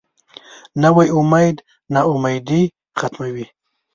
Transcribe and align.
نوی 0.81 1.07
امید 1.17 1.57
نا 1.93 2.01
امیدي 2.13 2.61
ختموي 2.99 3.45